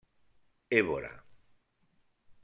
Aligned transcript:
Évora. 0.79 1.13